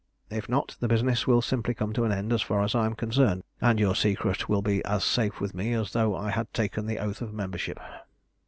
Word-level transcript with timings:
If 0.31 0.49
not, 0.49 0.77
the 0.79 0.87
business 0.87 1.27
will 1.27 1.43
simply 1.43 1.75
come 1.75 1.93
to 1.93 2.03
an 2.05 2.11
end 2.11 2.33
as 2.33 2.41
far 2.41 2.63
as 2.63 2.73
I 2.73 2.87
am 2.87 2.95
concerned, 2.95 3.43
and 3.61 3.79
your 3.79 3.93
secret 3.93 4.49
will 4.49 4.63
be 4.63 4.83
as 4.83 5.03
safe 5.03 5.39
with 5.39 5.53
me 5.53 5.73
as 5.73 5.93
though 5.93 6.15
I 6.15 6.31
had 6.31 6.51
taken 6.55 6.87
the 6.87 6.97
oath 6.97 7.21
of 7.21 7.31
membership." 7.35 7.79